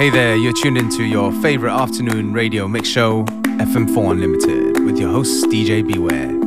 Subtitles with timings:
[0.00, 5.10] Hey there, you're tuned into your favorite afternoon radio mix show, FM4 Unlimited, with your
[5.10, 6.39] host, DJ Beware.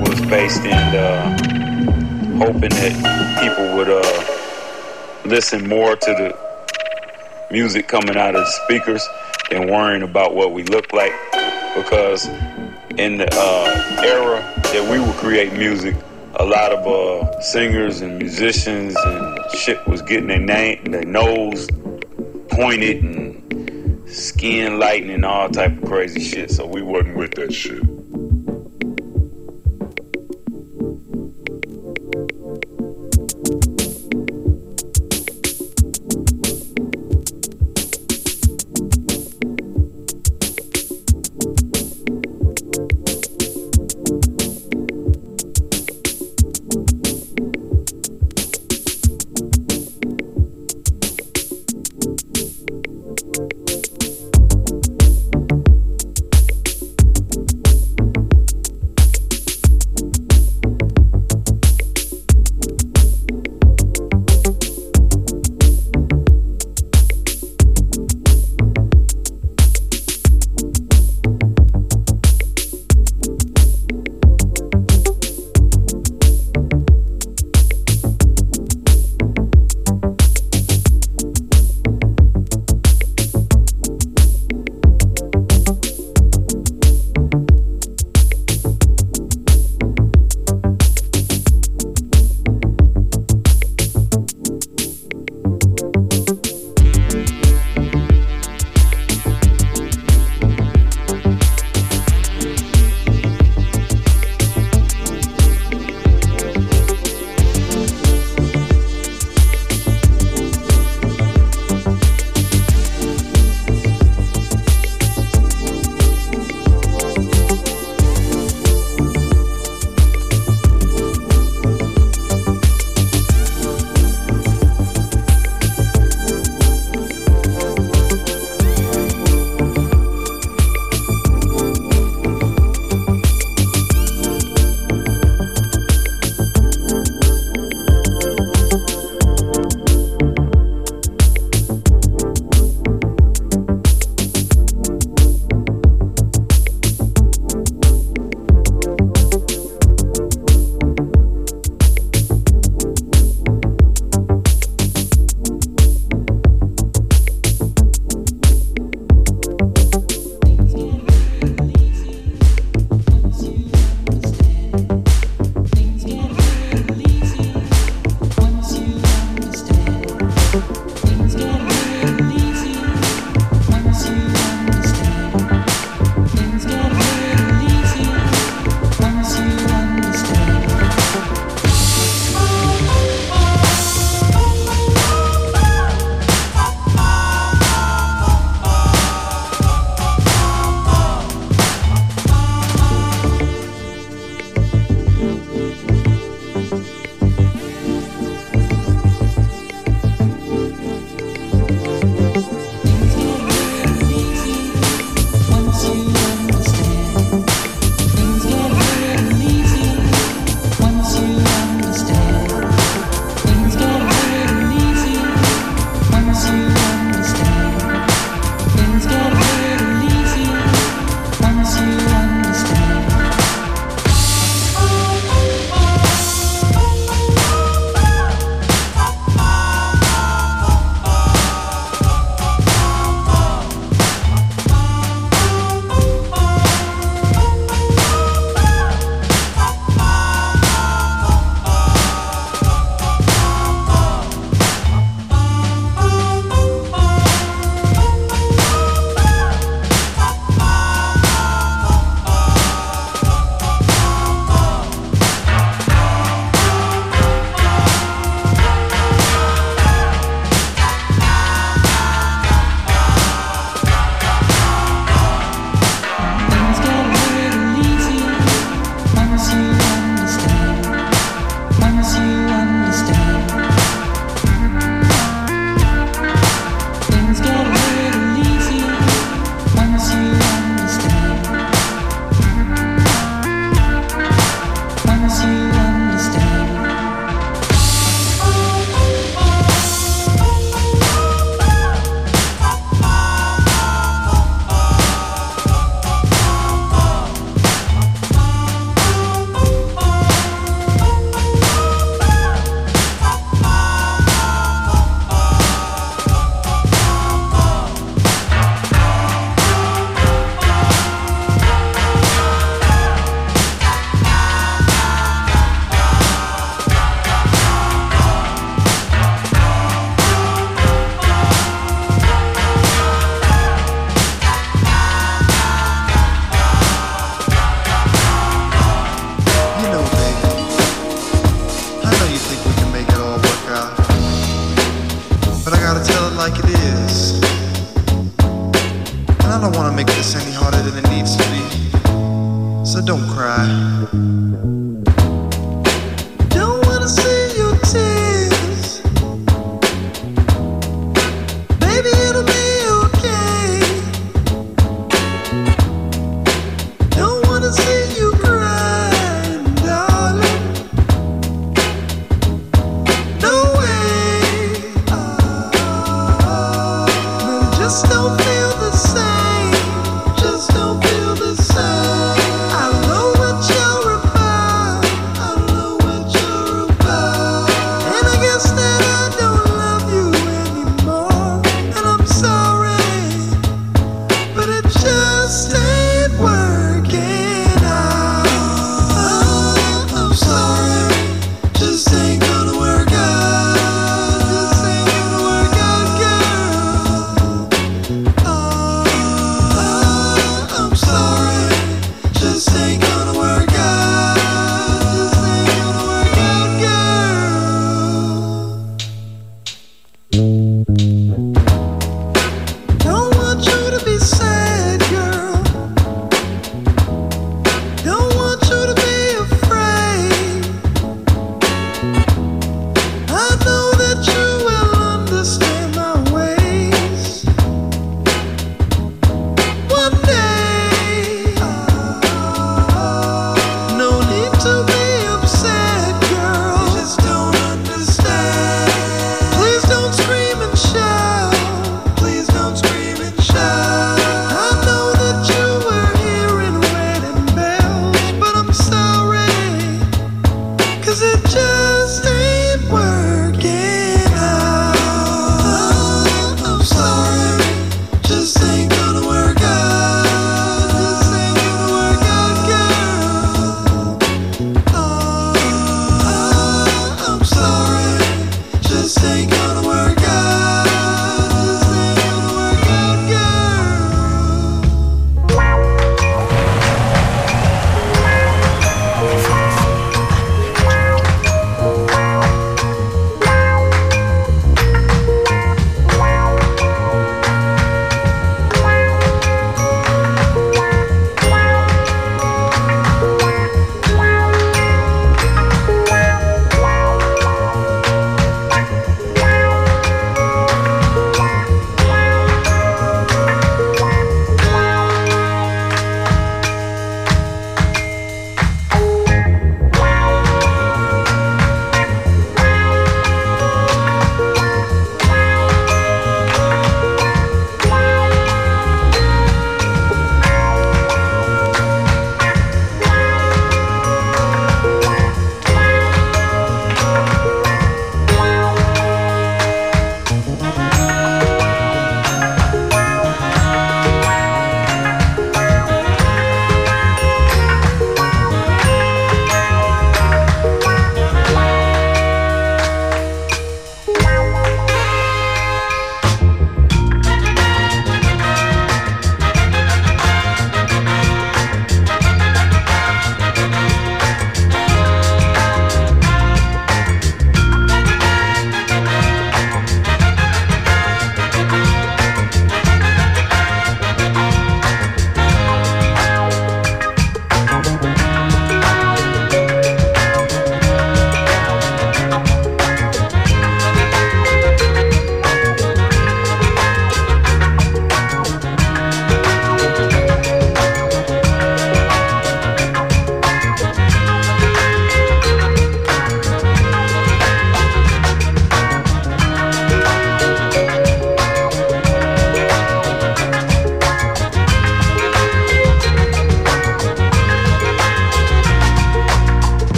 [0.00, 1.36] Was based in uh,
[2.38, 6.38] hoping that people would uh, listen more to the
[7.50, 9.06] music coming out of the speakers
[9.50, 11.12] than worrying about what we look like.
[11.74, 12.26] Because
[12.96, 14.40] in the uh, era
[14.72, 15.96] that we would create music,
[16.34, 21.68] a lot of uh, singers and musicians and shit was getting their name, their nose
[22.50, 26.50] pointed and skin lighting and all type of crazy shit.
[26.50, 27.97] So we wasn't with that shit.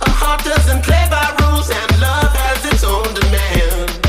[0.00, 4.01] A heart doesn't play by rules, and love has its own demand.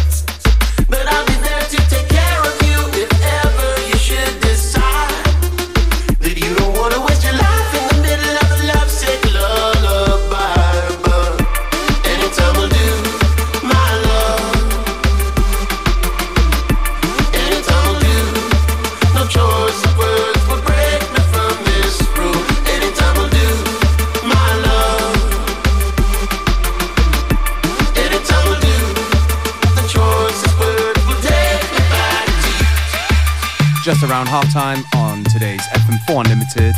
[34.33, 36.73] halftime on today's FM4 Unlimited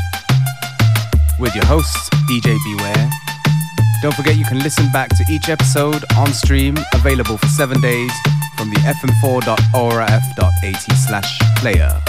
[1.40, 3.10] with your host, DJ Beware.
[4.02, 8.12] Don't forget you can listen back to each episode on stream, available for seven days
[8.58, 12.02] from the fm4.orf.at slash player.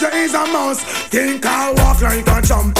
[0.00, 0.82] like you is a mouse.
[1.08, 2.75] Think I walk like a chump.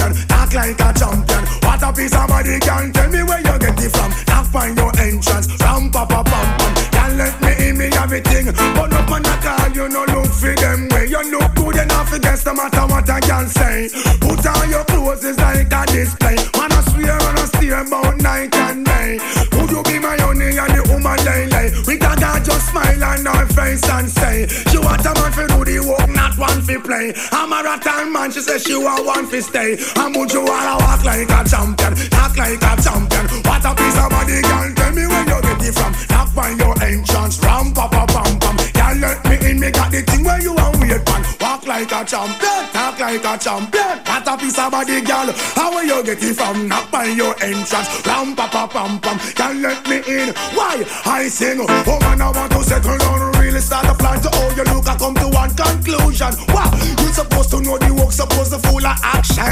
[27.12, 27.20] day.
[27.32, 29.76] I'm a rattan man, she says she want one fist day.
[29.96, 33.26] I'm Buju and I walk like a champion, talk like a champion.
[33.44, 35.92] What a piece of body, girl, tell me where you get it from.
[36.10, 37.15] Knock on your entrance.
[41.76, 43.98] like a champion, talk like a champion.
[44.06, 45.28] What a piece of body, girl.
[45.52, 46.68] How will you get it from?
[46.68, 48.06] Knock by your entrance.
[48.06, 49.18] Ram, pa, pam, pam.
[49.36, 50.32] Can't let me in.
[50.56, 50.84] Why?
[51.04, 51.60] I sing.
[51.60, 53.32] Oh, man, I want to settle down.
[53.32, 54.88] Really start a plan to all you look.
[54.88, 56.32] I come to one conclusion.
[56.48, 56.72] Wow.
[56.80, 59.44] you supposed to know the work, supposed to full of action.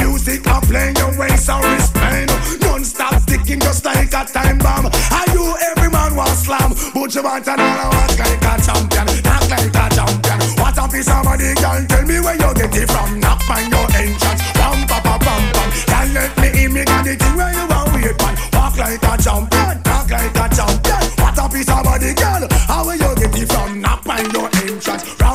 [0.00, 2.32] Music, I'm playing your ways, I respect.
[2.62, 4.86] Non-stop sticking just like a time bomb.
[4.86, 6.72] Are you every man want slam.
[6.94, 9.06] But you want to know I was like a champion.
[9.22, 10.55] Talk like a champion.
[10.76, 11.86] What a piece of body, girl.
[11.88, 13.18] Tell me where you get it from.
[13.18, 14.42] Knock on your entrance.
[14.60, 15.70] Ram, bam bam bam, pam.
[15.88, 16.72] Can't let me in.
[16.74, 18.36] Me got the thing where you want wait on.
[18.52, 19.82] Walk like a champion.
[19.82, 21.04] Talk like a champion.
[21.16, 22.46] What a piece of body, girl.
[22.68, 23.80] How will you get it from?
[23.80, 25.25] Knock on your entrance.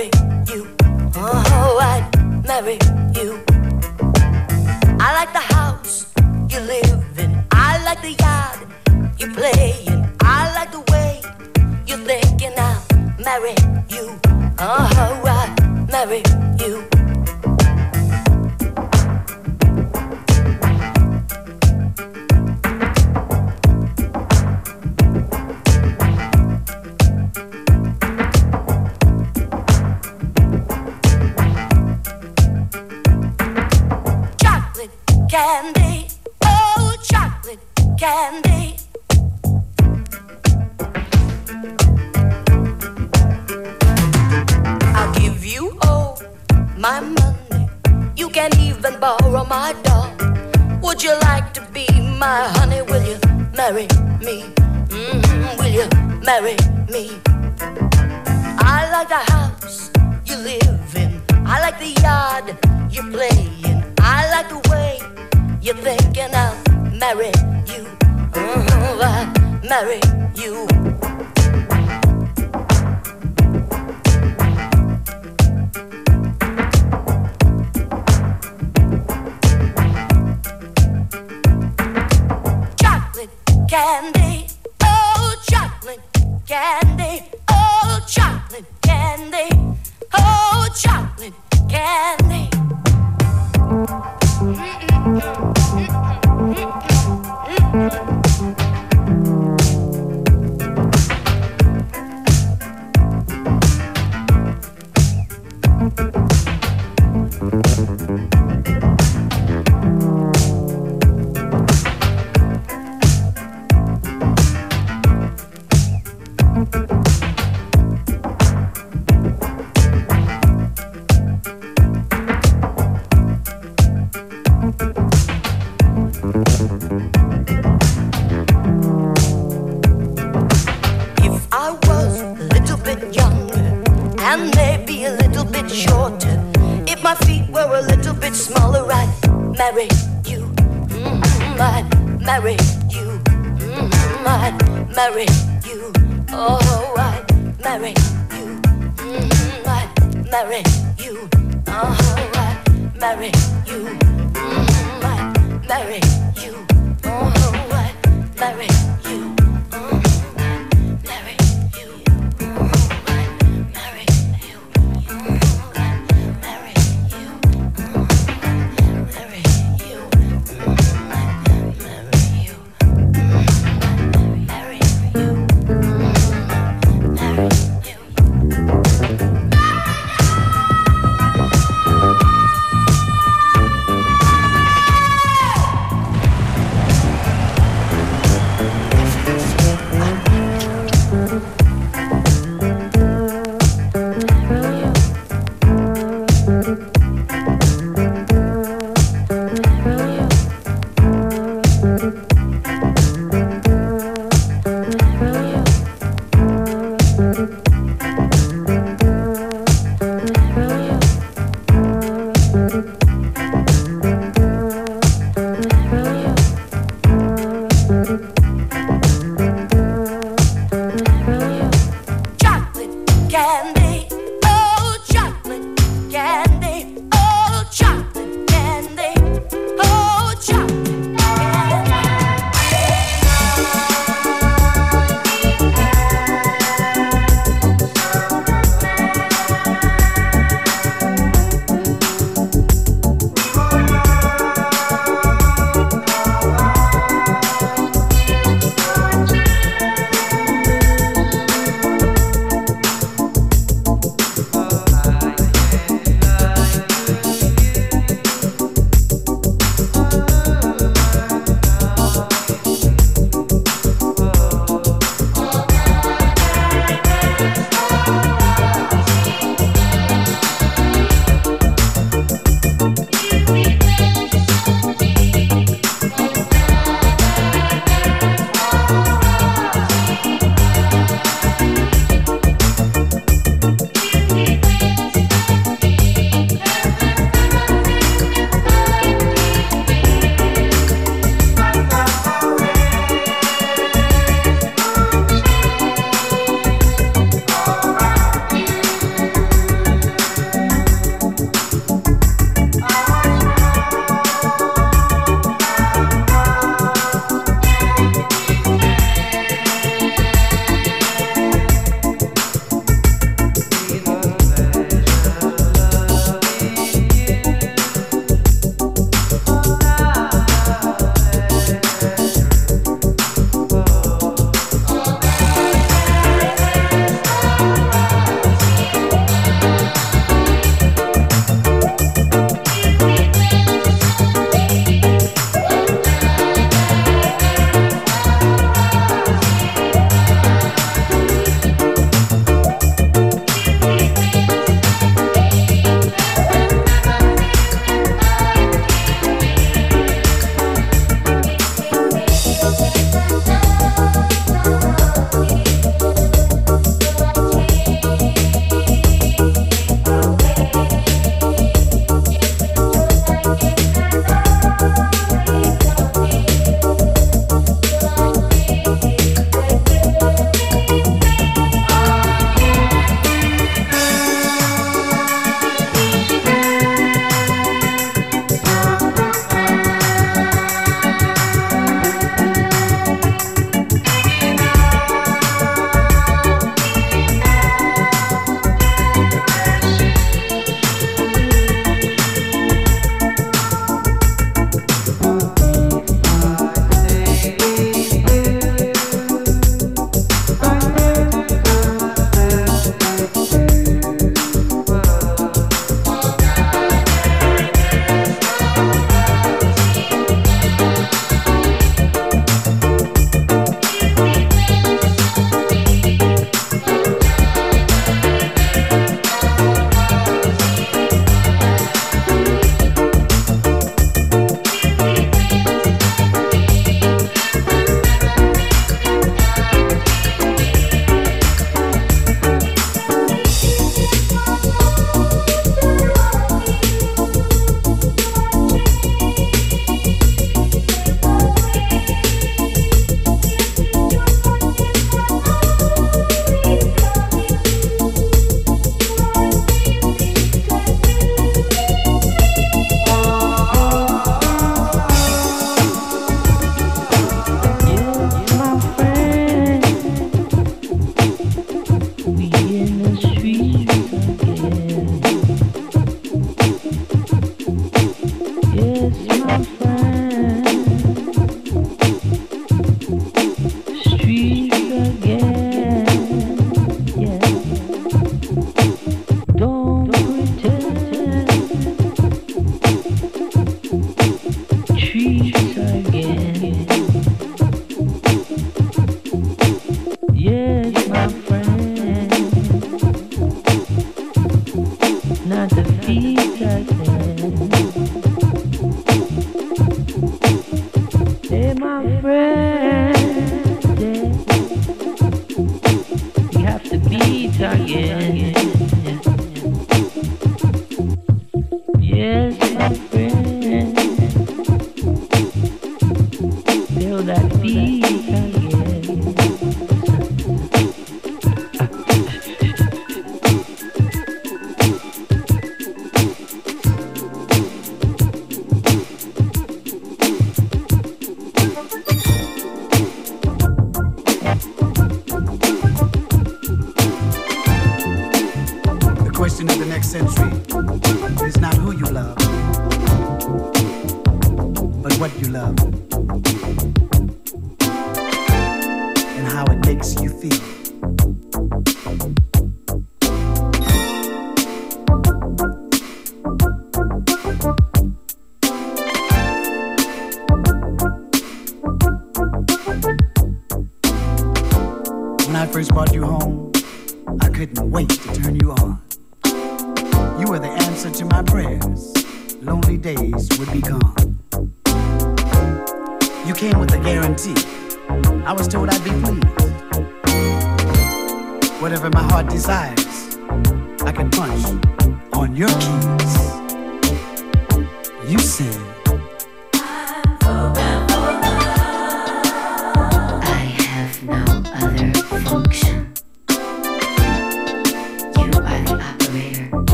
[0.00, 0.10] marry
[0.54, 0.66] you.
[1.16, 2.78] Oh, I'd marry
[3.14, 3.44] you.
[4.98, 6.06] I like the house
[6.48, 7.44] you live in.
[7.52, 8.60] I like the yard
[9.18, 10.10] you play in.
[10.22, 11.20] I like the way
[11.86, 12.52] you're thinking.
[12.56, 12.82] I'll
[13.24, 13.54] marry
[13.90, 14.18] you.
[14.58, 15.19] Oh,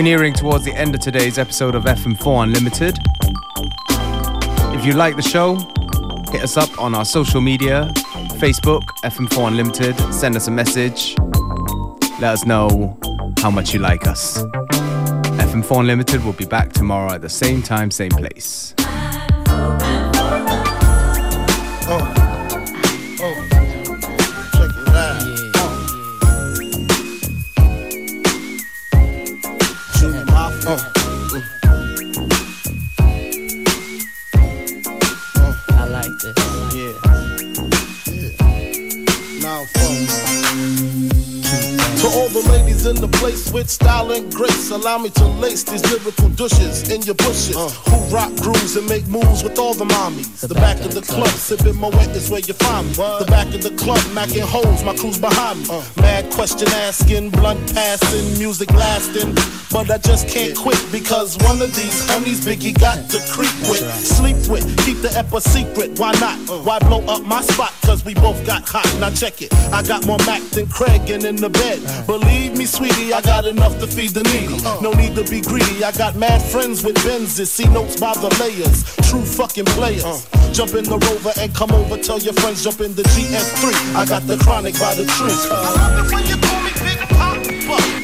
[0.00, 2.96] We're nearing towards the end of today's episode of FM4 Unlimited.
[4.74, 5.56] If you like the show,
[6.32, 7.92] hit us up on our social media
[8.38, 9.98] Facebook, FM4 Unlimited.
[10.10, 11.14] Send us a message.
[12.18, 12.98] Let us know
[13.40, 14.38] how much you like us.
[14.38, 18.74] FM4 Unlimited will be back tomorrow at the same time, same place.
[43.70, 47.56] Style and grace, allow me to lace these lyrical douches in your bushes.
[47.56, 47.68] Uh.
[47.90, 50.46] Who rock grooves and make moves with all the mommies.
[50.46, 52.94] The, back, of the club, sipping Moet is where you find me.
[52.94, 55.66] The back of the club, macking holes, my crew's behind me.
[55.70, 55.82] Uh.
[55.96, 59.34] Mad question asking, blunt passing, music lasting.
[59.70, 63.86] But I just can't quit because one of these honeys Biggie got to creep with,
[64.04, 65.96] sleep with, keep the ep a secret.
[65.98, 66.38] Why not?
[66.66, 67.72] Why blow up my spot?
[67.82, 68.84] Cause we both got hot.
[68.98, 69.54] Now check it.
[69.72, 71.78] I got more Mac than Craig and in the bed.
[72.06, 74.58] Believe me, sweetie, I got enough to feed the needy.
[74.82, 75.84] No need to be greedy.
[75.84, 77.46] I got mad friends with Benzes.
[77.46, 78.82] See notes by the layers.
[79.08, 80.26] True fucking players.
[80.52, 81.96] Jump in the rover and come over.
[81.96, 83.94] Tell your friends, jump in the GS3.
[83.94, 85.30] I got the chronic by the tree.
[85.30, 86.99] I love it when you call me Big.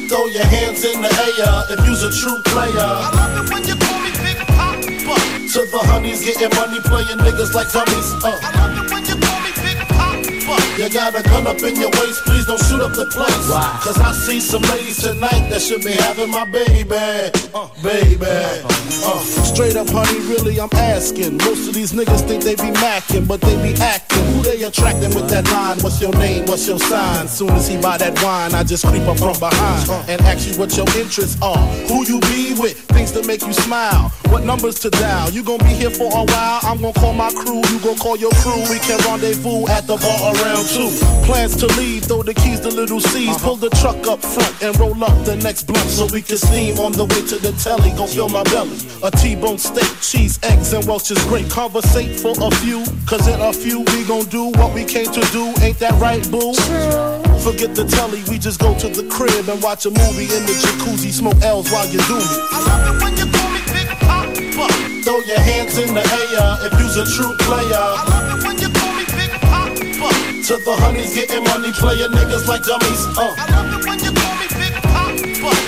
[0.07, 2.79] Throw your hands in the air if you's a true player.
[2.79, 5.19] I love it when you call me Big Poppa.
[5.51, 8.15] To the honeys getting money, playing niggas like dummies.
[8.23, 8.39] Uh.
[8.39, 10.55] I love it when you call me Big Poppa.
[10.79, 13.49] You got a gun up in your waist, please don't shoot up the place.
[13.51, 13.79] Why?
[13.83, 16.87] Cause I see some ladies tonight that should be having my baby.
[17.51, 18.31] Uh, baby.
[19.03, 21.35] Uh, straight up, honey, really, I'm asking.
[21.43, 24.26] Most of these niggas think they be macking, but they be acting.
[24.47, 25.77] They attracting with that line?
[25.81, 26.45] What's your name?
[26.45, 27.27] What's your sign?
[27.27, 30.05] Soon as he buy that wine, I just creep up from behind uh-huh.
[30.07, 31.67] and ask you what your interests are.
[31.91, 32.79] Who you be with?
[32.95, 34.07] Things that make you smile.
[34.31, 35.31] What numbers to dial?
[35.31, 36.59] You gon' be here for a while.
[36.63, 37.59] I'm gon' call my crew.
[37.59, 38.63] You gon' call your crew.
[38.71, 40.95] We can rendezvous at the bar around two.
[41.27, 43.35] Plans to leave, throw the keys to Lil' Cease.
[43.35, 43.43] Uh-huh.
[43.43, 46.79] Pull the truck up front and roll up the next blunt so we can steam
[46.79, 47.91] on the way to the telly.
[47.99, 48.79] Go fill my belly.
[49.03, 51.49] A T-bone steak, cheese, eggs, and Welch's grape.
[51.49, 55.21] Conversate for a few, cause in a few we gon' do what we came to
[55.31, 55.53] do.
[55.61, 56.53] Ain't that right, boo?
[57.41, 60.53] Forget the telly, we just go to the crib and watch a movie in the
[60.53, 62.27] jacuzzi, smoke L's while you do me.
[62.51, 64.67] I love it when you call me Big Poppa.
[65.03, 67.71] Throw your hands in the air if you's a true player.
[67.71, 70.09] I love it when you call me Big Poppa.
[70.47, 73.03] To the honeys getting money, playin' niggas like dummies.
[73.15, 73.31] Uh.
[73.31, 75.17] I love it when you call me Big Papa.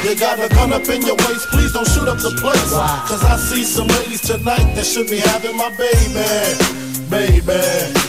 [0.03, 2.71] You got a gun up in your waist, please don't shoot up the place.
[3.07, 6.11] Cause I see some ladies tonight that should be having my baby,
[7.07, 8.08] baby.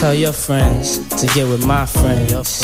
[0.00, 2.62] Tell your friends to get with my friends.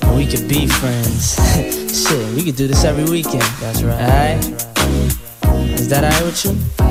[0.00, 1.36] And we could be friends.
[2.08, 3.42] Shit, we could do this every weekend.
[3.60, 4.00] That's right.
[4.00, 4.44] Alright?
[5.78, 6.81] Is that alright with you?